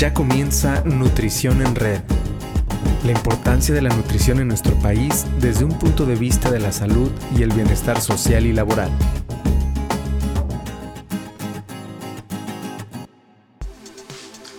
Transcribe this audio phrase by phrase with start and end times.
[0.00, 2.00] Ya comienza Nutrición en Red.
[3.04, 6.72] La importancia de la nutrición en nuestro país desde un punto de vista de la
[6.72, 8.90] salud y el bienestar social y laboral.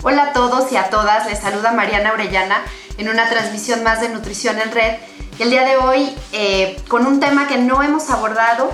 [0.04, 2.62] Hola a todos y a todas, les saluda Mariana Orellana
[2.96, 4.98] en una transmisión más de Nutrición en Red.
[5.40, 8.70] El día de hoy eh, con un tema que no hemos abordado,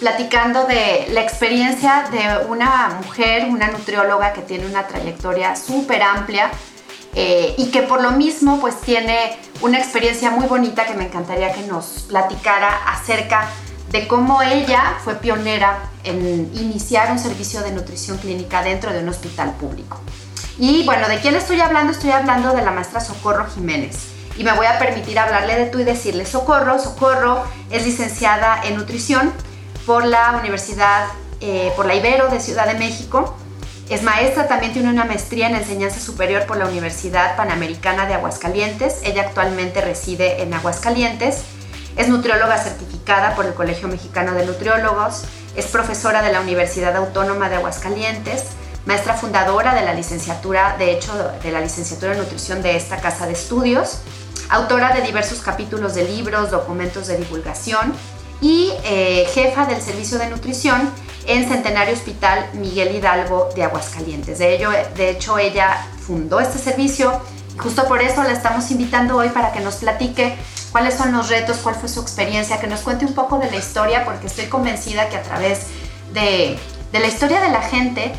[0.00, 6.50] platicando de la experiencia de una mujer, una nutrióloga que tiene una trayectoria súper amplia
[7.14, 11.52] eh, y que por lo mismo pues tiene una experiencia muy bonita que me encantaría
[11.52, 13.46] que nos platicara acerca
[13.90, 19.08] de cómo ella fue pionera en iniciar un servicio de nutrición clínica dentro de un
[19.08, 20.00] hospital público.
[20.58, 21.92] Y bueno, ¿de quién estoy hablando?
[21.92, 23.96] Estoy hablando de la maestra Socorro Jiménez.
[24.36, 26.78] Y me voy a permitir hablarle de tú y decirle Socorro.
[26.78, 29.32] Socorro es licenciada en nutrición
[29.86, 31.06] por la Universidad,
[31.40, 33.36] eh, por la Ibero de Ciudad de México.
[33.88, 39.00] Es maestra, también tiene una maestría en enseñanza superior por la Universidad Panamericana de Aguascalientes.
[39.02, 41.42] Ella actualmente reside en Aguascalientes.
[41.96, 45.24] Es nutrióloga certificada por el Colegio Mexicano de Nutriólogos.
[45.56, 48.44] Es profesora de la Universidad Autónoma de Aguascalientes.
[48.86, 53.26] Maestra fundadora de la licenciatura, de hecho, de la licenciatura en nutrición de esta casa
[53.26, 53.98] de estudios.
[54.50, 57.92] Autora de diversos capítulos de libros, documentos de divulgación
[58.40, 60.90] y eh, jefa del servicio de nutrición
[61.26, 64.38] en Centenario Hospital Miguel Hidalgo de Aguascalientes.
[64.38, 67.20] De, ello, de hecho, ella fundó este servicio
[67.54, 70.36] y justo por eso la estamos invitando hoy para que nos platique
[70.72, 73.56] cuáles son los retos, cuál fue su experiencia, que nos cuente un poco de la
[73.56, 75.66] historia, porque estoy convencida que a través
[76.12, 76.58] de,
[76.92, 78.12] de la historia de la gente,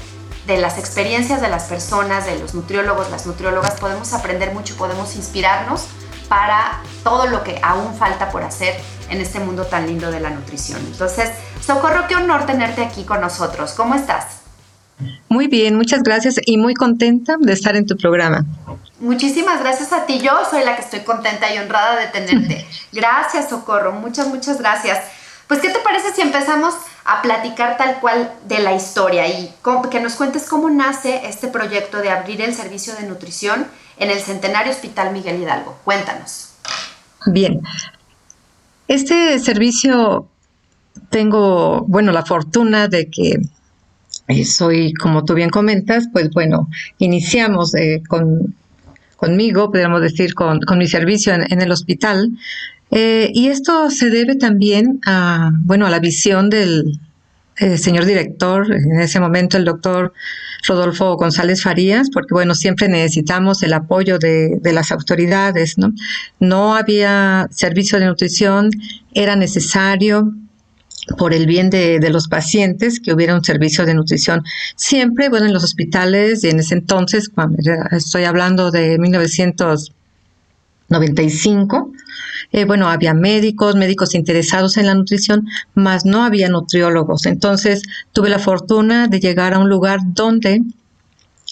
[0.45, 5.15] de las experiencias de las personas, de los nutriólogos, las nutriólogas, podemos aprender mucho, podemos
[5.15, 5.85] inspirarnos
[6.27, 8.79] para todo lo que aún falta por hacer
[9.11, 10.79] en este mundo tan lindo de la nutrición.
[10.85, 11.29] Entonces,
[11.63, 13.73] Socorro, qué honor tenerte aquí con nosotros.
[13.73, 14.41] ¿Cómo estás?
[15.29, 18.45] Muy bien, muchas gracias y muy contenta de estar en tu programa.
[18.99, 20.19] Muchísimas gracias a ti.
[20.19, 22.65] Yo soy la que estoy contenta y honrada de tenerte.
[22.91, 23.93] Gracias, Socorro.
[23.93, 24.99] Muchas, muchas gracias.
[25.47, 29.51] Pues, ¿qué te parece si empezamos a platicar tal cual de la historia y
[29.89, 33.65] que nos cuentes cómo nace este proyecto de abrir el servicio de nutrición
[33.97, 35.77] en el Centenario Hospital Miguel Hidalgo?
[35.83, 36.49] Cuéntanos.
[37.25, 37.61] Bien,
[38.93, 40.27] este servicio
[41.09, 43.39] tengo, bueno, la fortuna de que
[44.27, 48.53] eh, soy, como tú bien comentas, pues bueno, iniciamos eh, con,
[49.15, 52.31] conmigo, podríamos decir, con, mi servicio en, el hospital.
[52.91, 56.99] Eh, y esto se debe también a, bueno, a la visión del
[57.77, 60.13] señor director, en ese momento el doctor
[60.67, 65.93] Rodolfo González Farías, porque bueno, siempre necesitamos el apoyo de, las autoridades, ¿no?
[66.39, 68.69] No había servicio de nutrición,
[69.13, 70.33] era necesario
[71.17, 74.43] por el bien de, los pacientes que hubiera un servicio de nutrición.
[74.75, 77.57] Siempre, bueno, en los hospitales, en ese entonces, cuando
[77.91, 81.91] estoy hablando de 1995,
[82.51, 87.25] eh, bueno, había médicos, médicos interesados en la nutrición, mas no había nutriólogos.
[87.25, 87.81] Entonces
[88.11, 90.61] tuve la fortuna de llegar a un lugar donde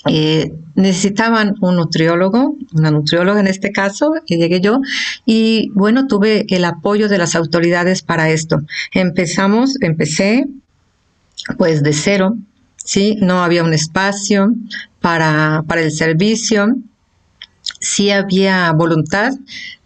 [0.05, 4.79] eh, necesitaban un nutriólogo, una nutrióloga en este caso, y llegué yo,
[5.25, 8.61] y bueno, tuve el apoyo de las autoridades para esto.
[8.93, 10.45] Empezamos, empecé
[11.57, 12.37] pues de cero,
[12.77, 13.17] ¿sí?
[13.21, 14.53] No había un espacio
[15.01, 16.75] para, para el servicio,
[17.79, 19.33] sí había voluntad,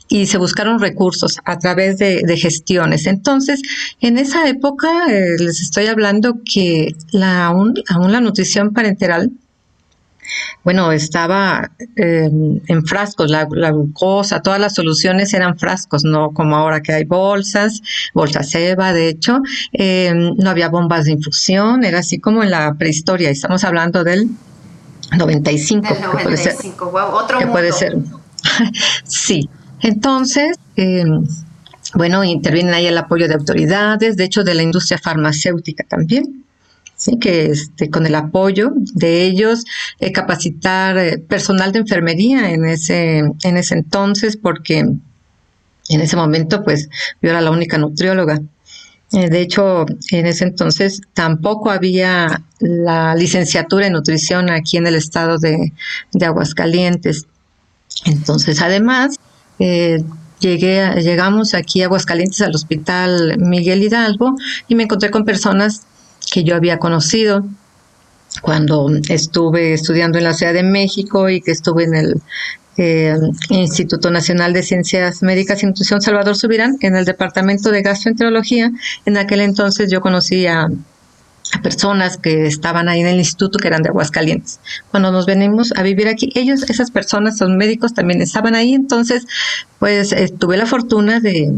[0.10, 3.08] y se buscaron recursos a través de, gestiones.
[3.08, 3.62] Entonces,
[4.02, 9.32] en esa época eh, les estoy hablando que la, aún, la nutrición parenteral
[10.64, 16.82] bueno, estaba em, en frascos, la, glucosa, todas las soluciones eran frascos, no como ahora
[16.82, 17.82] que hay bolsas,
[18.14, 19.42] bolsas EVA, de hecho,
[19.74, 24.30] em, no había bombas de infusión, era así como en la prehistoria, estamos hablando del
[25.18, 25.94] 95.
[25.94, 27.98] Del 95, wow, otro que puede ser.
[29.04, 29.50] sí,
[29.84, 31.26] entonces, em,
[31.94, 36.46] bueno, intervienen ahí el apoyo de autoridades, de hecho de la industria farmacéutica también,
[36.96, 37.20] ¿sí?
[37.20, 39.66] que este, con el apoyo de ellos,
[40.00, 46.64] eh, capacitar eh, personal de enfermería en ese, en ese entonces, porque en ese momento
[46.64, 46.90] pues
[47.22, 48.42] yo era la única nutrióloga.
[49.12, 54.96] Eh, de hecho, en ese entonces tampoco había la licenciatura en nutrición aquí en el
[54.96, 55.74] estado de,
[56.14, 57.28] de Aguascalientes.
[58.06, 59.20] Entonces, además,
[59.60, 60.04] eh,
[60.40, 64.36] llegué, llegamos aquí a Aguascalientes al hospital Miguel Hidalgo
[64.68, 65.84] y me encontré con personas
[66.32, 67.46] que yo había conocido
[68.42, 72.22] cuando estuve estudiando en la Ciudad de México y que estuve en el
[72.78, 73.16] eh,
[73.50, 78.72] Instituto Nacional de Ciencias Médicas y Nutrición Salvador Subirán en el Departamento de Gastroenterología.
[79.06, 80.70] En aquel entonces yo conocí a,
[81.62, 84.60] personas que estaban ahí en el instituto que eran de Aguascalientes.
[84.90, 89.26] Cuando nos venimos a vivir aquí, ellos, esas personas, son médicos, también estaban ahí, entonces
[89.80, 91.54] pues eh, tuve la fortuna de,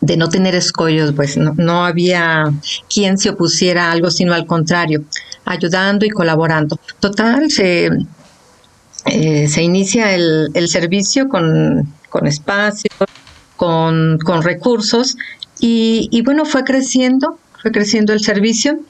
[0.00, 2.52] de no tener escollos, pues no, había
[2.92, 5.04] quien se opusiera a algo, sino al contrario,
[5.44, 6.78] ayudando y colaborando.
[7.00, 7.90] Total, se,
[9.06, 12.90] eh, se inicia el, servicio con, con espacio,
[13.56, 15.16] con, recursos
[15.58, 18.80] y, y, bueno, fue creciendo, fue creciendo el servicio.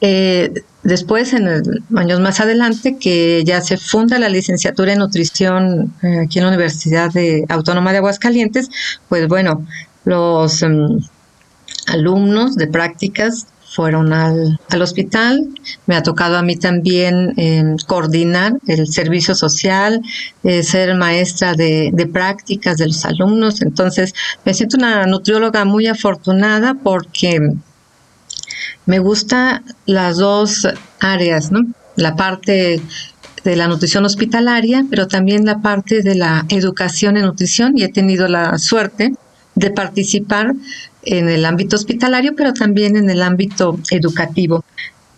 [0.00, 1.48] Eh, después, en
[1.96, 6.50] años más adelante, que ya se funda la licenciatura en nutrición eh, aquí en la
[6.50, 7.10] Universidad
[7.48, 8.68] Autónoma de Aguascalientes,
[9.08, 9.64] pues bueno,
[10.04, 11.00] los em,
[11.86, 15.48] alumnos de prácticas fueron al, hospital.
[15.86, 20.00] Me ha tocado a mí también em, coordinar el servicio social,
[20.44, 23.62] eh, ser maestra de, de, prácticas de los alumnos.
[23.62, 24.14] Entonces,
[24.44, 27.40] me siento una nutrióloga muy afortunada porque
[28.86, 30.66] me gusta las dos
[31.00, 31.60] áreas, ¿no?
[31.96, 32.80] La parte
[33.44, 37.88] de la nutrición hospitalaria, pero también la parte de la educación en nutrición y he
[37.88, 39.12] tenido la suerte
[39.54, 40.54] de participar
[41.04, 44.64] en el ámbito hospitalario, pero también en el ámbito educativo.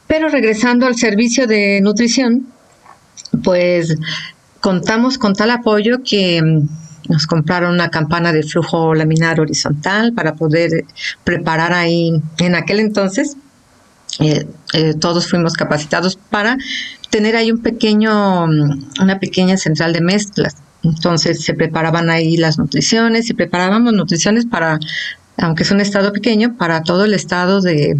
[0.07, 2.47] Pero regresando al servicio de nutrición,
[3.43, 3.97] pues
[4.61, 6.69] contamos con tal apoyo que mm,
[7.09, 10.85] nos compraron una campana de flujo laminar horizontal para poder
[11.23, 13.37] preparar ahí en aquel entonces
[14.21, 16.57] eh, eh, todos fuimos capacitados para
[17.11, 20.57] tener ahí un pequeño, mm, una pequeña central de mezclas.
[20.83, 24.79] Entonces se preparaban ahí las nutriciones y preparábamos nutriciones para,
[25.37, 27.97] aunque es un estado pequeño, para todo el estado de,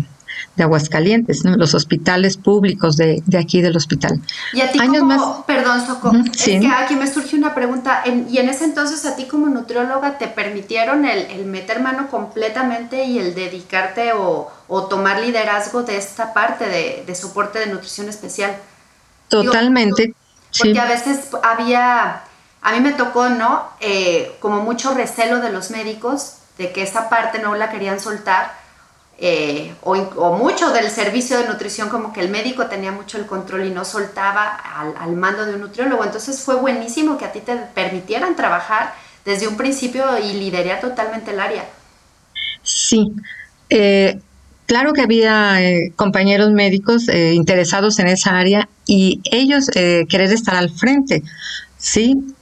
[0.57, 4.21] de Aguascalientes, los hospitales públicos de, aquí del hospital.
[4.53, 8.49] Y a ti como, perdón, Soco, es que aquí me surge una pregunta, y en
[8.49, 14.13] ese entonces a ti como nutrióloga te permitieron el, meter mano completamente y el dedicarte
[14.13, 14.51] o,
[14.89, 16.67] tomar liderazgo de esta parte
[17.05, 18.57] de, soporte de nutrición especial.
[19.29, 20.15] Totalmente.
[20.57, 22.23] porque a veces había,
[22.63, 23.65] a mí me tocó, ¿no?
[23.81, 28.65] Eh, como mucho recelo de los médicos de que esa parte no la querían soltar
[29.19, 33.65] eh, o, mucho del servicio de nutrición, como que el médico tenía mucho el control
[33.65, 34.57] y no soltaba
[34.99, 36.05] al, mando de un nutriólogo.
[36.05, 41.31] Entonces fue buenísimo que a ti te permitieran trabajar desde un principio y liderar totalmente
[41.31, 41.65] el área.
[42.63, 43.13] Sí,
[43.71, 44.19] eh,
[44.67, 50.71] claro que había eh, compañeros médicos interesados en esa área y ellos querer estar al
[50.71, 51.23] frente,
[51.79, 52.35] sí,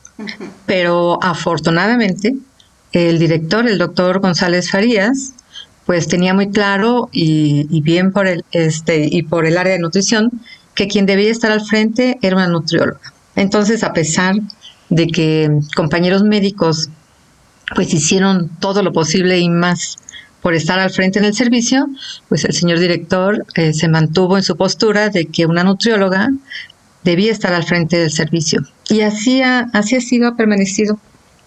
[0.66, 2.34] pero afortunadamente
[2.92, 5.34] el director, el doctor González Farías,
[5.86, 10.30] pues tenía muy claro y, bien por el, este, y por el área de nutrición
[10.74, 13.12] que quien debía estar al frente era una nutrióloga.
[13.36, 14.36] Entonces, a pesar
[14.88, 16.88] de que compañeros médicos
[17.74, 19.96] pues hicieron todo lo posible y más
[20.42, 21.86] por estar al frente en el servicio,
[22.28, 26.30] pues el señor director eh, se mantuvo en su postura de que una nutrióloga
[27.04, 28.60] debía estar al frente del servicio.
[28.88, 30.98] Y así ha, así ha sido, permanecido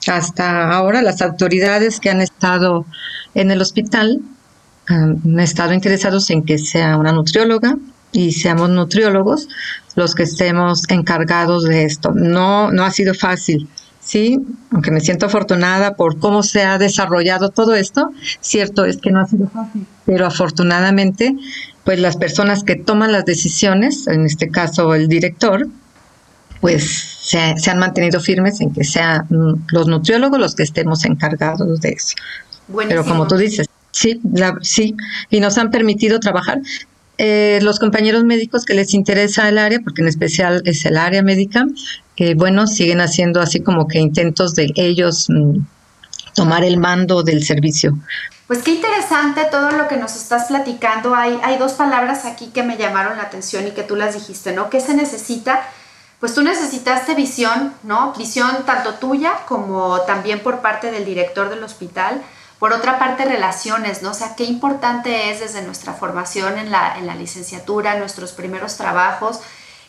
[0.08, 1.02] hasta ahora.
[1.02, 2.86] Las autoridades que han estado
[3.34, 4.22] en el hospital
[4.88, 7.78] han estado interesados en que sea una nutrióloga
[8.12, 9.48] y seamos nutriólogos
[9.96, 12.12] los que estemos encargados de esto.
[12.12, 13.68] No, no ha sido fácil,
[14.00, 14.40] sí,
[14.72, 19.22] aunque me siento afortunada por cómo se ha desarrollado todo esto, cierto es que no
[19.22, 21.36] ha sido fácil, pero afortunadamente,
[21.84, 25.68] pues las personas que toman las decisiones, en este caso el director,
[26.66, 29.28] pues se, se han mantenido firmes en que sean
[29.68, 32.16] los nutriólogos los que estemos encargados de eso.
[32.88, 34.20] Pero como tú dices, sí,
[34.64, 34.96] sí,
[35.30, 36.60] y nos han permitido trabajar.
[37.20, 41.22] Eh, los compañeros médicos que les interesa el área, porque en especial es el área
[41.22, 41.68] médica,
[42.18, 45.60] eh, bueno, siguen haciendo así como que intentos de ellos mm,
[46.34, 47.96] tomar el mando del servicio.
[48.48, 51.14] Pues qué interesante todo lo que nos estás platicando.
[51.14, 54.52] Hay, hay dos palabras aquí que me llamaron la atención y que tú las dijiste,
[54.52, 54.72] ¿no?
[54.72, 55.62] ¿Qué se necesita?
[56.26, 58.12] Pues tú necesitaste visión, ¿no?
[58.14, 62.20] Visión tanto tuya como también por parte del director del hospital
[62.58, 64.10] por otra parte, relaciones, ¿no?
[64.10, 68.76] O sea, qué importante es desde nuestra formación en la, en la licenciatura, nuestros primeros
[68.76, 69.40] trabajos,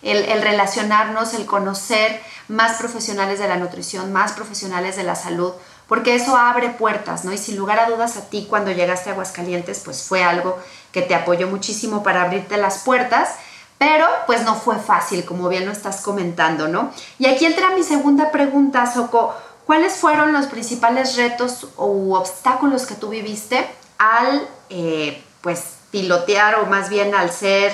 [0.02, 5.54] el, el, relacionarnos, el conocer más profesionales de la nutrición, más profesionales de la salud,
[5.88, 7.32] porque eso abre puertas, ¿no?
[7.32, 10.58] Y sin lugar a dudas a ti cuando llegaste a Aguascalientes, pues fue algo
[10.92, 13.36] que te apoyó muchísimo para abrirte las puertas,
[13.78, 16.92] pero pues no fue fácil, como bien lo estás comentando, ¿no?
[17.18, 19.34] Y aquí entra mi segunda pregunta, Soco.
[19.66, 23.66] ¿Cuáles fueron los principales retos u obstáculos que tú viviste
[23.98, 27.72] al eh, pues, pilotear o más bien al ser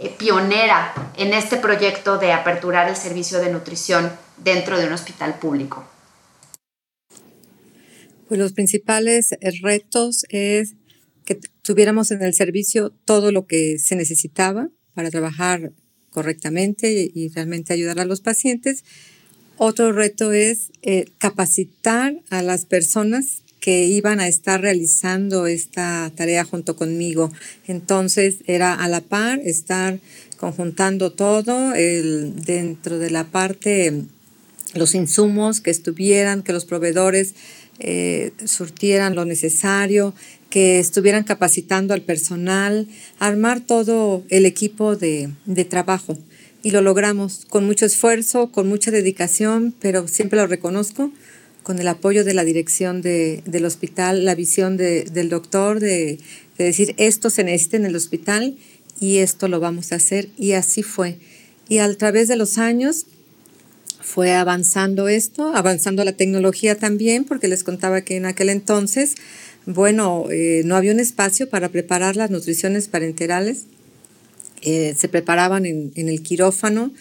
[0.00, 5.34] eh, pionera en este proyecto de aperturar el servicio de nutrición dentro de un hospital
[5.34, 5.84] público?
[8.28, 10.76] Pues los principales retos es
[11.24, 15.72] que tuviéramos en el servicio todo lo que se necesitaba para trabajar
[16.10, 18.84] correctamente y realmente ayudar a los pacientes.
[19.56, 26.42] Otro reto es eh, capacitar a las personas que iban a estar realizando esta tarea
[26.42, 27.30] junto conmigo.
[27.68, 30.00] Entonces era a la par estar
[30.36, 34.02] conjuntando todo el, dentro de la parte,
[34.74, 37.34] los insumos que estuvieran, que los proveedores
[37.78, 40.12] eh, surtieran lo necesario,
[40.52, 42.86] que estuvieran capacitando al personal,
[43.18, 46.18] armar todo el equipo de, de trabajo.
[46.62, 51.10] Y lo logramos con mucho esfuerzo, con mucha dedicación, pero siempre lo reconozco,
[51.62, 56.18] con el apoyo de la dirección de, del hospital, la visión de, del doctor de,
[56.58, 58.58] de, decir esto se necesita en el hospital
[59.00, 61.16] y esto lo vamos a hacer y así fue.
[61.70, 63.06] Y a través de los años
[64.02, 69.14] fue avanzando esto, avanzando la tecnología también, porque les contaba que en aquel entonces,
[69.66, 73.66] bueno, eh, no había un espacio para preparar las nutriciones parenterales,
[74.62, 76.92] eh, se preparaban en, el quirófano,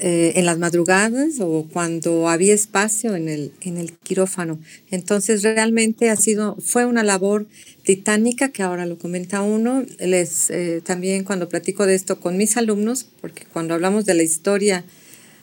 [0.00, 4.58] eh, en las madrugadas o cuando había espacio en el, en el quirófano.
[4.90, 7.46] Entonces realmente ha sido, fue una labor
[7.82, 9.84] titánica que ahora lo comenta uno.
[9.98, 10.50] Les,
[10.84, 14.84] también cuando platico de esto con mis alumnos, porque cuando hablamos de la historia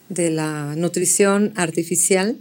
[0.09, 2.37] de la nutrición artificial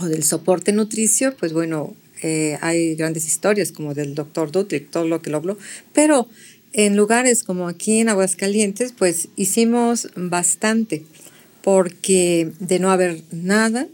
[0.00, 5.06] o del soporte nutricio, pues bueno, eh, hay grandes historias como del doctor Dutrik, todo
[5.06, 5.58] lo que lo habló,
[5.92, 6.28] pero
[6.72, 11.04] en lugares como aquí en Aguascalientes, pues hicimos bastante
[11.62, 13.88] porque de no haber nada,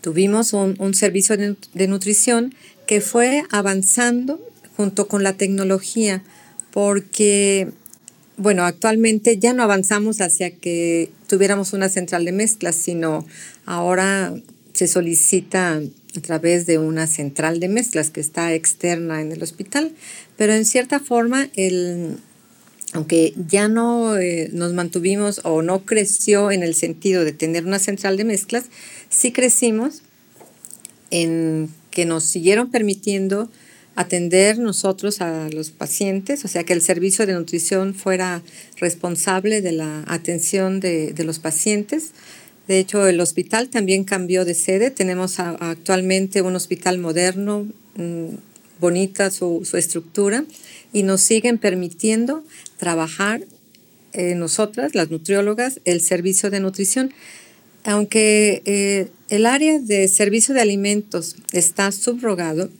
[0.00, 2.54] tuvimos un, servicio de, nutrición
[2.86, 4.40] que fue avanzando
[4.76, 6.22] junto con la tecnología,
[6.72, 7.68] porque,
[8.36, 13.26] bueno, actualmente ya no avanzamos hacia que tuviéramos una central de mezclas, sino
[13.64, 14.34] ahora
[14.72, 15.80] se solicita
[16.16, 19.92] a través de una central de mezclas que está externa en el hospital,
[20.36, 22.18] pero en cierta forma el,
[22.92, 27.78] aunque ya no eh, nos mantuvimos o no creció en el sentido de tener una
[27.78, 28.66] central de mezclas,
[29.08, 30.02] sí crecimos
[31.10, 33.50] en que nos siguieron permitiendo
[33.96, 38.42] atender nosotros a los pacientes, o sea, que el servicio de nutrición fuera
[38.76, 42.10] responsable de la atención de, los pacientes.
[42.68, 44.90] De hecho, el hospital también cambió de sede.
[44.90, 47.66] Tenemos actualmente un hospital moderno,
[47.96, 48.36] mm,
[48.80, 50.44] bonita su, su estructura,
[50.92, 52.44] y nos siguen permitiendo
[52.78, 53.44] trabajar
[54.12, 57.12] eh, nosotras, las nutriólogas, el servicio de nutrición.
[57.82, 62.70] Aunque eh, el área de servicio de alimentos está subrogado,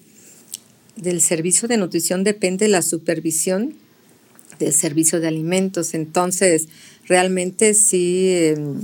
[0.97, 3.75] del servicio de nutrición depende la supervisión
[4.61, 5.95] del servicio de alimentos.
[5.95, 6.69] Entonces,
[7.07, 8.79] realmente sí, em,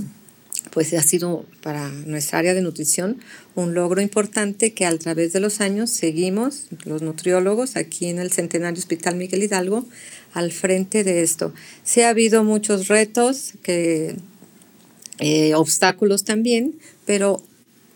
[0.71, 3.19] pues ha sido para nuestra área de nutrición
[3.55, 8.31] un logro importante que a través de los años seguimos, los nutriólogos, aquí en el
[8.31, 9.85] Centenario Hospital Miguel Hidalgo,
[10.33, 11.53] al frente de esto.
[11.83, 14.15] Sí ha habido muchos retos, que,
[15.19, 17.43] eh, obstáculos también, pero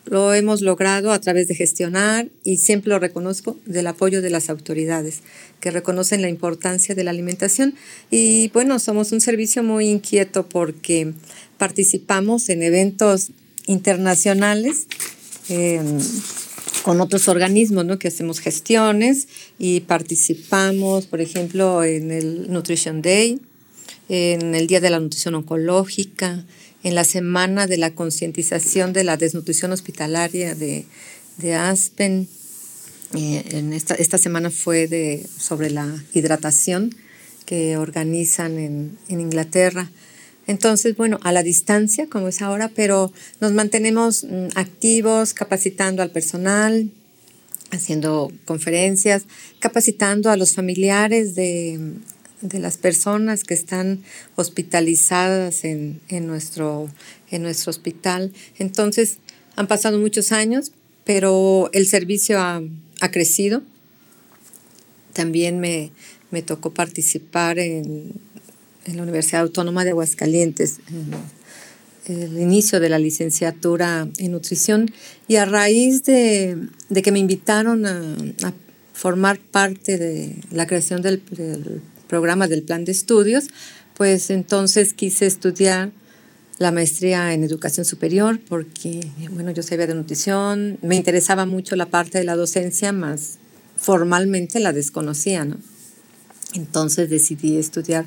[0.06, 4.50] lo hemos logrado a través de gestionar y siempre lo reconozco del apoyo de las
[4.50, 5.22] autoridades
[5.60, 7.76] que reconocen la importancia de la alimentación.
[8.12, 11.14] Y bueno, somos un servicio muy inquieto porque
[11.58, 13.32] participamos en eventos
[13.68, 14.88] internacionales
[15.50, 16.00] em,
[16.84, 17.98] con otros organismos, ¿no?
[17.98, 23.40] Que hacemos gestiones y participamos, por ejemplo, en el Nutrition Day,
[24.10, 26.46] en el Día de la Nutrición Oncológica,
[26.84, 30.86] en la Semana de la Concientización de la Desnutrición Hospitalaria de,
[31.38, 32.28] de Aspen.
[33.16, 36.96] Eh, en esta, esta semana fue de, sobre la hidratación
[37.46, 39.90] que organizan en, en Inglaterra.
[40.48, 46.12] Entonces, bueno, a la distancia, como es ahora, pero nos mantenemos mm, activos, capacitando al
[46.12, 46.92] personal,
[47.72, 49.24] haciendo conferencias,
[49.60, 51.80] capacitando a los familiares de,
[52.54, 54.04] las personas que están
[54.36, 56.90] hospitalizadas en, nuestro,
[57.32, 58.32] en nuestro hospital.
[58.58, 59.18] Entonces,
[59.56, 60.72] han pasado muchos años,
[61.04, 62.62] pero el servicio ha,
[63.12, 63.62] crecido.
[65.14, 65.92] También me,
[66.32, 68.14] me tocó participar en
[68.86, 70.80] en la Universidad Autónoma de Aguascalientes,
[72.08, 74.92] en el inicio de la licenciatura en nutrición,
[75.28, 76.70] y a raíz de,
[77.04, 78.54] que me invitaron a,
[78.94, 81.22] formar parte de la creación del,
[82.08, 83.46] programa del plan de estudios,
[83.96, 85.92] pues entonces quise estudiar
[86.58, 91.88] la maestría en educación superior porque, bueno, yo sabía de nutrición, me interesaba mucho la
[91.88, 93.38] parte de la docencia, más
[93.78, 95.58] formalmente la desconocía, ¿no?
[96.54, 98.06] Entonces decidí estudiar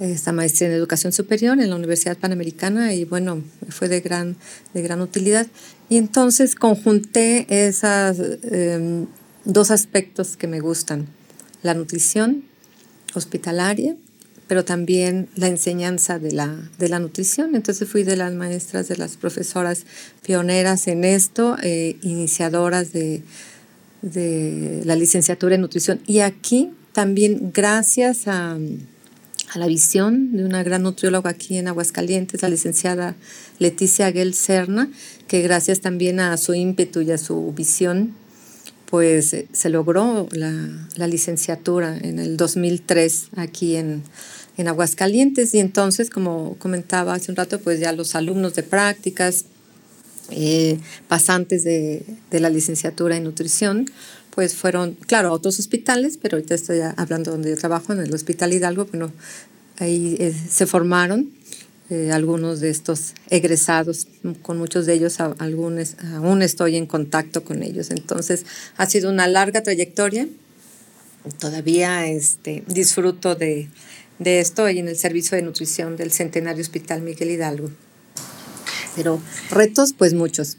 [0.00, 4.36] esta maestría en educación superior en la Universidad Panamericana y bueno, fue de gran,
[4.74, 5.46] de gran utilidad.
[5.88, 9.06] Y entonces conjunté esos em,
[9.44, 11.06] dos aspectos que me gustan,
[11.62, 12.44] la nutrición
[13.14, 13.96] hospitalaria,
[14.48, 17.54] pero también la enseñanza de la, de la nutrición.
[17.54, 19.84] Entonces fui de las maestras, de las profesoras
[20.22, 23.22] pioneras en esto, eh, iniciadoras de,
[24.02, 26.00] de la licenciatura en nutrición.
[26.06, 28.58] Y aquí también gracias a,
[29.52, 33.14] a la visión de una gran nutrióloga aquí en Aguascalientes, la licenciada
[33.58, 34.90] Leticia Aguel Serna,
[35.28, 38.14] que gracias también a su ímpetu y a su visión,
[38.90, 40.52] pues eh, se logró la,
[40.96, 44.02] la licenciatura en el 2003 aquí en,
[44.56, 45.54] en Aguascalientes.
[45.54, 49.44] Y entonces, como comentaba hace un rato, pues ya los alumnos de prácticas,
[50.30, 50.78] eh,
[51.08, 53.86] pasantes de, de, la licenciatura en nutrición,
[54.30, 58.14] pues fueron, claro, a otros hospitales, pero ahorita estoy hablando donde yo trabajo, en el
[58.14, 59.12] Hospital Hidalgo, bueno,
[59.78, 61.30] ahí eh, se formaron
[61.90, 64.06] eh, algunos de estos egresados,
[64.42, 67.90] con muchos de ellos algunos, aún estoy en contacto con ellos.
[67.90, 70.28] Entonces, ha sido una larga trayectoria.
[71.38, 73.68] Todavía este, disfruto de,
[74.20, 77.70] de esto y en el servicio de nutrición del Centenario Hospital Miguel Hidalgo.
[78.94, 79.20] Pero
[79.50, 80.58] retos, pues muchos,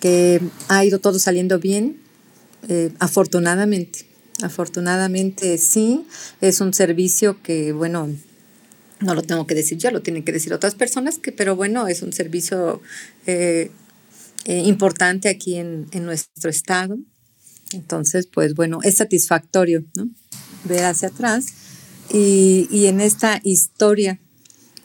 [0.00, 2.00] que ha ido todo saliendo bien,
[2.68, 4.06] eh, afortunadamente.
[4.42, 6.04] Afortunadamente sí,
[6.40, 8.08] es un servicio que, bueno,
[9.02, 11.88] no lo tengo que decir yo, lo tienen que decir otras personas, que, pero bueno,
[11.88, 12.80] es un servicio
[13.26, 13.70] eh,
[14.44, 16.98] eh, importante aquí en, en, nuestro estado.
[17.72, 20.08] Entonces, pues bueno, es satisfactorio, ¿no?
[20.64, 21.46] Ver hacia atrás.
[22.12, 24.18] Y, y en esta historia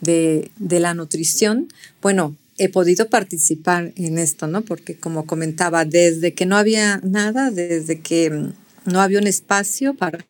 [0.00, 1.68] de, de la nutrición,
[2.00, 4.62] bueno, he podido participar en esto, ¿no?
[4.62, 8.52] Porque como comentaba, desde que no había nada, desde que
[8.84, 10.26] no había un espacio para,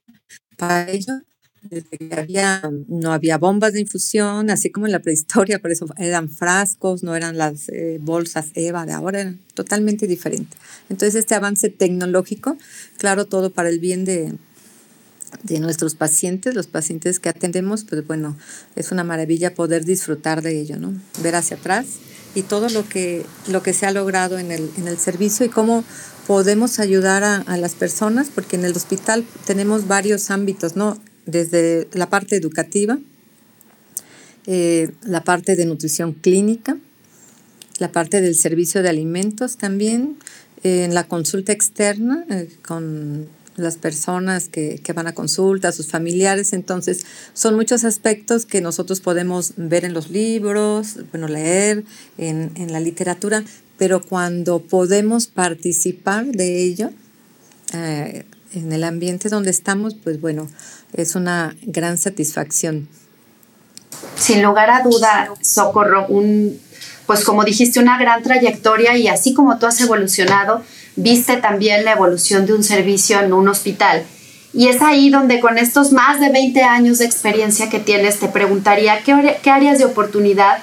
[0.57, 1.15] para ello,
[1.63, 5.87] desde que había, no había bombas de infusión, así como en la prehistoria, por eso
[5.97, 10.57] eran frascos, no eran las eh, bolsas EVA de ahora, eran totalmente diferente.
[10.89, 12.57] Entonces este avance tecnológico,
[12.97, 14.35] claro, todo para el bien de,
[15.43, 18.37] de nuestros pacientes, los pacientes que atendemos, pues bueno,
[18.77, 20.95] es una maravilla poder disfrutar de ello, ¿no?
[21.23, 21.87] Ver hacia atrás
[22.35, 25.49] y todo lo que, lo que se ha logrado en el, en el servicio y
[25.49, 25.85] cómo
[26.27, 30.99] podemos ayudar a, a, las personas, porque en el hospital tenemos varios ámbitos, ¿no?
[31.29, 32.99] Desde la parte educativa,
[34.47, 36.79] eh, la parte de nutrición clínica,
[37.79, 40.17] la parte del servicio de alimentos también,
[40.65, 45.89] eh, en la consulta externa eh, con las personas que, que, van a consulta, sus
[45.89, 46.55] familiares.
[46.55, 51.85] Entonces, son muchos aspectos que nosotros podemos ver en los libros, bueno, leer
[52.17, 53.45] en, en la literatura,
[53.77, 56.91] pero cuando podemos participar de ello
[57.75, 60.49] eh, en el ambiente donde estamos, pues bueno,
[60.93, 62.89] es una gran satisfacción.
[64.17, 66.59] Sin lugar a duda, Socorro, un,
[67.07, 70.63] pues como dijiste, una gran trayectoria y así como tú has evolucionado,
[70.97, 74.05] viste también la evolución de un servicio en un hospital.
[74.53, 78.29] Y es ahí donde con estos más de 20 años de experiencia que tienes, te
[78.29, 80.59] preguntaría qué, qué áreas de oportunidad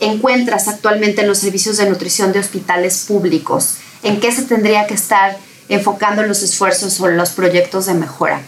[0.00, 3.76] encuentras actualmente en los servicios de nutrición de hospitales públicos.
[4.02, 5.36] ¿En qué se tendría que estar
[5.68, 8.42] enfocando los esfuerzos o los proyectos de mejora?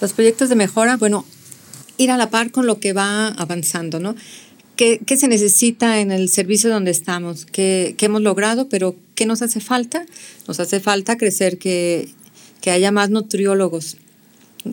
[0.00, 1.24] Los proyectos de mejora, bueno,
[1.96, 4.16] ir a la par con lo que va avanzando, ¿no?
[4.76, 7.44] ¿Qué, qué se necesita en el servicio donde estamos?
[7.44, 8.68] ¿Qué, ¿Qué, hemos logrado?
[8.68, 10.06] Pero ¿qué nos hace falta?
[10.48, 12.08] Nos hace falta crecer, que,
[12.60, 13.96] que haya más nutriólogos.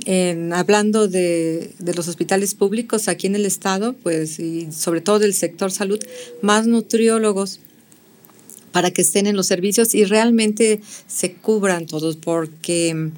[0.05, 5.19] En, hablando de, de, los hospitales públicos aquí en el estado, pues, y sobre todo
[5.19, 5.99] del sector salud,
[6.41, 7.59] más nutriólogos
[8.71, 13.11] para que estén en los servicios y realmente se cubran todos, porque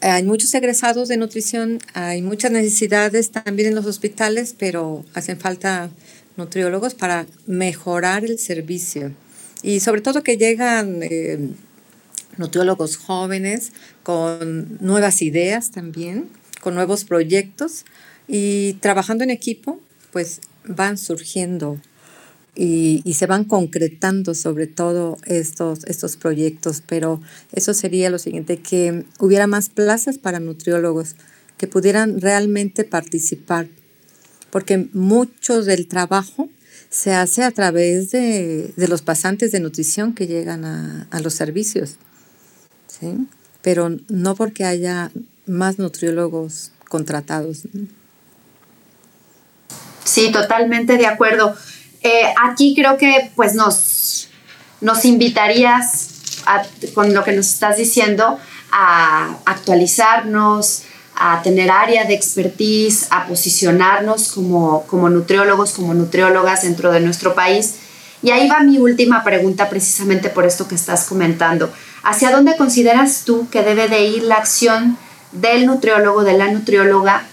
[0.00, 5.90] hay muchos egresados de nutrición, hay muchas necesidades también en los hospitales, pero hacen falta
[6.36, 9.12] nutriólogos para mejorar el servicio.
[9.62, 11.38] Y sobre todo que llegan eh,
[12.36, 16.28] nutriólogos jóvenes con nuevas ideas también,
[16.60, 17.84] con nuevos proyectos
[18.26, 19.80] y trabajando en equipo,
[20.10, 21.78] pues van surgiendo
[22.54, 27.20] y, y, se van concretando sobre todo estos, estos proyectos, pero
[27.52, 31.16] eso sería lo siguiente, que hubiera más plazas para nutriólogos,
[31.56, 33.68] que pudieran realmente participar,
[34.50, 36.50] porque mucho del trabajo
[36.90, 41.32] se hace a través de, de los pasantes de nutrición que llegan a, a los
[41.32, 41.96] servicios,
[42.86, 43.26] ¿sí?
[43.62, 45.10] pero no porque haya
[45.46, 47.62] más nutriólogos contratados.
[50.04, 51.56] Sí, totalmente de acuerdo.
[52.02, 54.28] Eh, aquí creo que pues nos,
[54.80, 56.08] nos invitarías
[56.46, 56.62] a,
[56.94, 58.38] con lo que nos estás diciendo
[58.72, 60.82] a actualizarnos,
[61.14, 67.34] a tener área de expertise, a posicionarnos como, como nutriólogos, como nutriólogas dentro de nuestro
[67.34, 67.76] país
[68.22, 71.72] Y ahí va mi última pregunta precisamente por esto que estás comentando.
[72.02, 74.96] ¿Hacia dónde consideras tú que debe de ir la acción
[75.32, 77.24] del nutriólogo, de la nutrióloga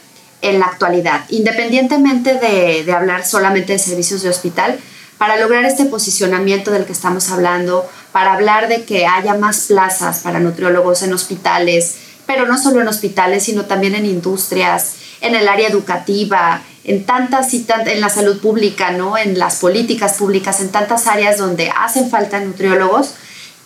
[0.42, 4.80] en la actualidad, independientemente de, de hablar solamente de servicios de hospital?
[5.20, 10.20] para lograr este posicionamiento del que estamos hablando, para hablar de que haya más plazas
[10.20, 15.50] para nutriólogos en hospitales, pero no solo en hospitales, sino también en industrias, en el
[15.50, 19.18] área educativa, en tantas y tantas, en la salud pública, ¿no?
[19.18, 23.12] En las políticas públicas, en tantas áreas donde hacen falta nutriólogos,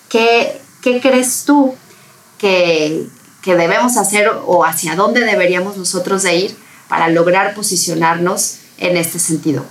[0.09, 1.75] ¿qué, qué crees tú
[2.39, 3.05] que,
[3.43, 9.19] que debemos hacer o hacia dónde deberíamos nosotros de ir para lograr posicionarnos en este
[9.19, 9.65] sentido?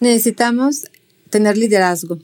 [0.00, 0.86] Necesitamos
[1.30, 2.18] tener liderazgo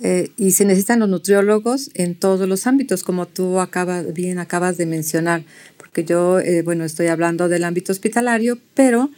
[0.00, 4.76] eh, y se necesitan los nutriólogos en todos los ámbitos, como tú acabas, bien acabas
[4.76, 5.44] de mencionar,
[5.78, 9.10] porque yo, eh, bueno, estoy hablando del ámbito hospitalario, pero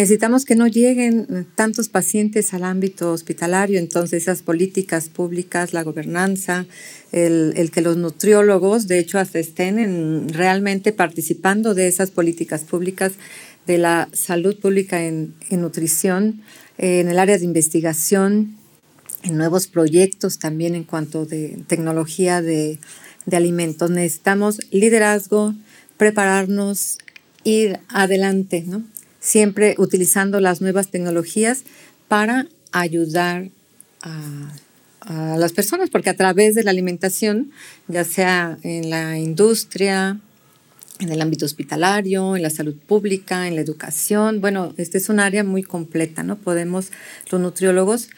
[0.00, 6.66] necesitamos que no lleguen tantos pacientes al ámbito hospitalario, entonces esas políticas públicas, la gobernanza,
[7.12, 13.12] el, que los nutriólogos, de hecho, hasta estén en, realmente participando de esas políticas públicas
[13.66, 16.42] de la salud pública en, nutrición,
[16.76, 18.56] en el área de investigación,
[19.22, 22.78] en nuevos proyectos también en cuanto de tecnología de,
[23.32, 23.90] alimentos.
[23.90, 25.54] Necesitamos liderazgo,
[25.96, 26.98] prepararnos,
[27.44, 28.82] ir adelante, ¿no?
[29.24, 31.62] Siempre utilizando las nuevas tecnologías
[32.08, 33.48] para ayudar
[34.02, 34.52] a,
[35.38, 37.52] las personas, porque a través de la alimentación,
[37.88, 40.18] ya sea en la industria,
[40.98, 44.42] en el ámbito hospitalario, en la salud pública, en la educación.
[44.42, 46.36] Bueno, este es un área muy completa, ¿no?
[46.36, 46.90] Podemos
[47.30, 48.08] los nutriólogos,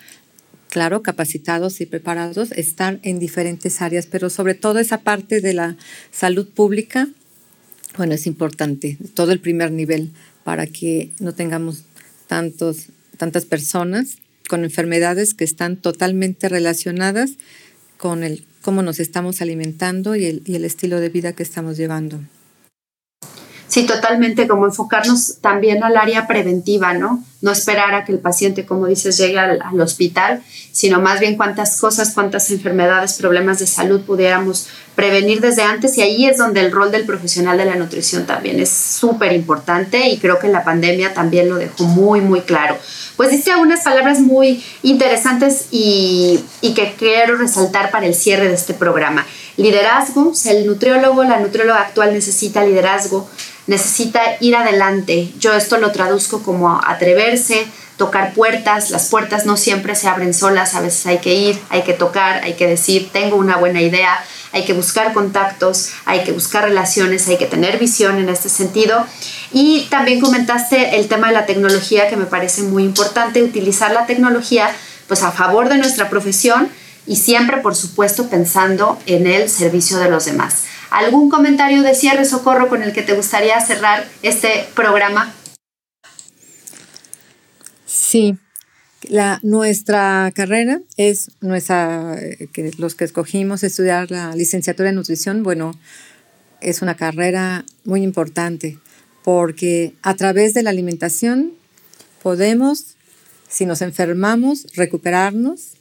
[0.69, 5.77] claro, capacitados y preparados, estar en diferentes áreas, pero sobre todo esa parte de la
[6.11, 7.09] salud pública,
[7.97, 10.11] bueno, es importante, todo el primer nivel,
[10.47, 11.87] para que no tengamos
[12.29, 17.33] tantos, tantas personas con enfermedades que están totalmente relacionadas
[17.97, 21.77] con el cómo nos estamos alimentando y el, y el estilo de vida que estamos
[21.77, 22.21] llevando.
[23.77, 27.23] Sí, totalmente, como enfocarnos también al área preventiva, ¿no?
[27.43, 31.79] No esperar a que el paciente, como dices, llegue al, hospital, sino más bien cuántas
[31.79, 36.73] cosas, cuántas enfermedades, problemas de salud pudiéramos prevenir desde antes y ahí es donde el
[36.73, 41.13] rol del profesional de la nutrición también es súper importante y creo que la pandemia
[41.13, 42.79] también lo dejó muy, muy claro.
[43.19, 48.55] Pues dice algunas palabras muy interesantes y, y que quiero resaltar para el cierre de
[48.55, 49.27] este programa.
[49.59, 53.29] Liderazgo, el nutriólogo, la nutrióloga actual necesita liderazgo,
[53.67, 55.33] necesita ir adelante.
[55.39, 58.91] Yo esto lo traduzco como atreverse, tocar puertas.
[58.91, 62.43] Las puertas no siempre se abren solas, a veces hay que ir, hay que tocar,
[62.45, 67.29] hay que decir, tengo una buena idea, hay que buscar contactos, hay que buscar relaciones,
[67.29, 69.07] hay que tener visión en este sentido.
[69.53, 74.07] Y también comentaste el tema de la tecnología que me parece muy importante, utilizar la
[74.07, 74.71] tecnología
[75.09, 76.69] pues a favor de nuestra profesión
[77.07, 80.65] y siempre, por supuesto, pensando en el servicio de los demás.
[80.91, 85.33] ¿Algún comentario de cierre, Socorro, con el que te gustaría cerrar este programa?
[87.85, 88.37] Sí,
[89.03, 92.17] la, nuestra carrera es nuestra,
[92.53, 95.73] que los que escogimos estudiar la licenciatura en nutrición, bueno,
[96.61, 98.79] es una carrera muy importante
[99.23, 101.53] porque a través de la alimentación
[102.23, 102.97] podemos,
[103.49, 105.77] si nos enfermamos, recuperarnos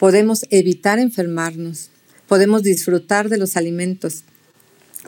[0.00, 1.90] podemos evitar enfermarnos,
[2.26, 4.24] podemos disfrutar de los alimentos,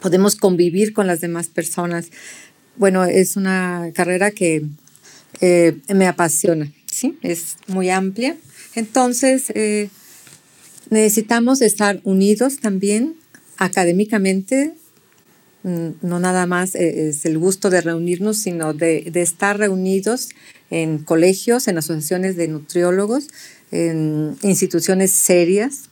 [0.03, 2.11] podemos convivir con las demás personas.
[2.77, 4.67] Bueno, es una carrera que
[5.41, 7.19] eh, me apasiona, ¿sí?
[7.23, 8.37] Es muy amplia.
[8.75, 9.89] Entonces, eh,
[10.91, 13.15] necesitamos estar unidos también
[13.57, 14.75] académicamente,
[15.63, 20.31] mm, no nada más eh, es el gusto de reunirnos, sino de, de estar reunidos
[20.71, 23.29] en colegios, en asociaciones de nutriólogos,
[23.71, 25.91] en instituciones serias.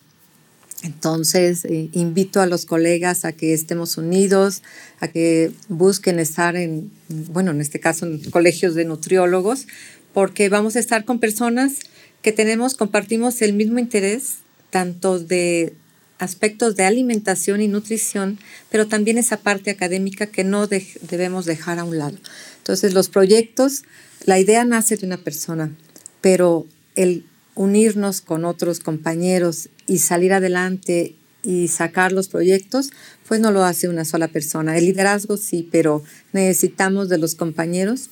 [0.82, 4.62] Entonces, eh, invito a los colegas a que estemos unidos,
[5.00, 9.66] a que busquen estar en, bueno, en este caso, en colegios de nutriólogos,
[10.14, 11.74] porque vamos a estar con personas
[12.22, 14.38] que tenemos, compartimos el mismo interés,
[14.70, 15.74] tanto de
[16.18, 18.38] aspectos de alimentación y nutrición,
[18.70, 22.16] pero también esa parte académica que no debemos dejar a un lado.
[22.58, 23.82] Entonces, los proyectos,
[24.24, 25.74] la idea nace de una persona,
[26.20, 32.90] pero el unirnos con otros compañeros y salir adelante y sacar los proyectos,
[33.26, 34.76] pues no lo hace una sola persona.
[34.76, 38.10] El liderazgo sí, pero necesitamos de los compañeros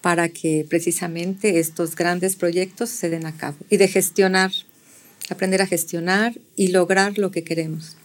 [0.00, 4.50] para que precisamente estos grandes proyectos se den a cabo y de gestionar,
[5.30, 7.96] aprender a gestionar y lograr lo que queremos,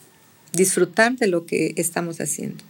[0.54, 2.64] disfrutar de lo que estamos haciendo.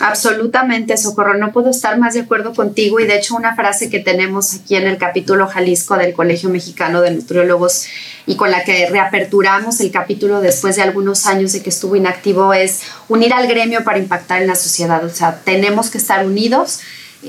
[0.00, 1.36] Absolutamente, Socorro.
[1.38, 4.76] No puedo estar más de acuerdo contigo y de hecho una frase que tenemos aquí
[4.76, 7.86] en el capítulo Jalisco del Colegio Mexicano de Nutriólogos
[8.26, 12.54] y con la que reaperturamos el capítulo después de algunos años de que estuvo inactivo
[12.54, 15.04] es unir al gremio para impactar en la sociedad.
[15.04, 16.80] O sea, tenemos que estar unidos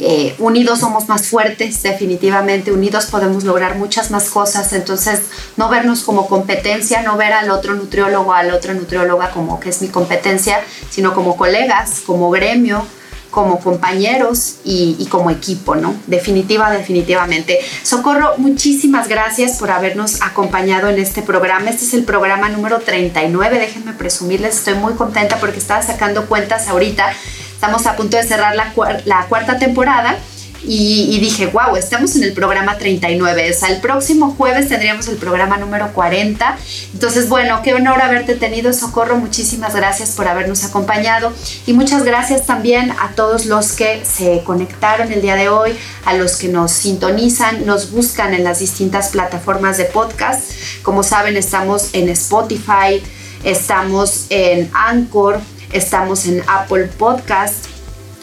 [0.02, 5.22] eh, unidos somos más fuertes, definitivamente, unidos podemos lograr muchas más cosas, entonces
[5.58, 9.70] no vernos como competencia, no ver al otro nutriólogo, a la otra nutrióloga como que
[9.70, 12.86] es mi competencia, sino como colegas, como gremio,
[13.30, 15.94] como compañeros y, como equipo, ¿no?
[16.08, 17.60] Definitiva, definitivamente.
[17.84, 21.70] Socorro, muchísimas gracias por habernos acompañado en este programa.
[21.70, 26.68] Este es el programa número 39, déjenme presumirles, estoy muy contenta porque estaba sacando cuentas
[26.68, 27.14] ahorita
[27.60, 30.18] Estamos a punto de cerrar la, cuarta temporada.
[30.64, 35.18] Y, dije, wow, estamos en el programa 39, o sea, el próximo jueves tendríamos el
[35.18, 36.58] programa número 40.
[36.94, 41.34] Entonces, bueno, qué honor haberte tenido, Socorro, muchísimas gracias por habernos acompañado
[41.66, 46.14] y muchas gracias también a todos los que se conectaron el día de hoy, a
[46.14, 50.50] los que nos sintonizan, nos buscan en las distintas plataformas de podcast.
[50.82, 53.04] Como saben, estamos en Spotify,
[53.44, 55.42] estamos en Anchor,
[55.72, 57.66] estamos en Apple Podcast.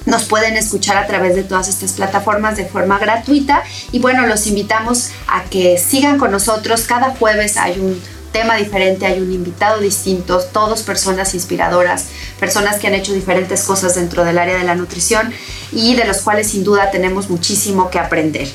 [0.04, 4.46] Nos pueden escuchar a través de todas estas plataformas de forma gratuita y bueno, los
[4.46, 6.82] invitamos a que sigan con nosotros.
[6.82, 8.00] Cada jueves hay un
[8.32, 12.06] tema diferente, hay un invitado distinto, todos personas inspiradoras,
[12.38, 15.32] personas que han hecho diferentes cosas dentro del área de la nutrición
[15.72, 18.48] y de los cuales sin duda tenemos muchísimo que aprender.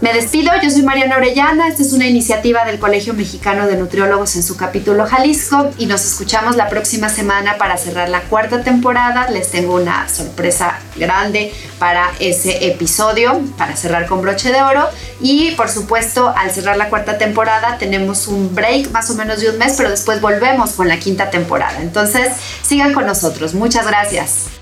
[0.00, 4.34] Me despido, yo soy Mariana Orellana, esta es una iniciativa del Colegio Mexicano de Nutriólogos
[4.34, 9.28] en su capítulo Jalisco y nos escuchamos la próxima semana para cerrar la cuarta temporada.
[9.30, 14.88] Les tengo una sorpresa grande para ese episodio, para cerrar con broche de oro
[15.20, 19.50] y por supuesto al cerrar la cuarta temporada tenemos un break más o menos de
[19.50, 21.78] un mes, pero después volvemos con la quinta temporada.
[21.82, 22.32] Entonces
[22.62, 24.59] sigan con nosotros, muchas gracias.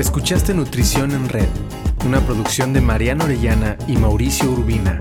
[0.00, 1.50] Escuchaste Nutrición en Red,
[2.06, 4.98] una producción de Mariano Orellana y Mauricio Urbina.